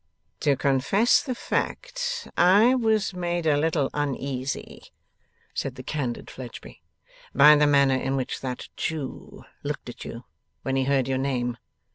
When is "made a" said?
3.13-3.55